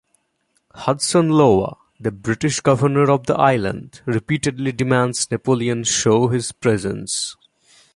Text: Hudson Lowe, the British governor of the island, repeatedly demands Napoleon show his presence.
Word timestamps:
Hudson 0.73 1.29
Lowe, 1.29 1.77
the 1.99 2.09
British 2.09 2.59
governor 2.59 3.11
of 3.11 3.27
the 3.27 3.35
island, 3.35 4.01
repeatedly 4.07 4.71
demands 4.71 5.29
Napoleon 5.29 5.83
show 5.83 6.29
his 6.29 6.51
presence. 6.51 7.37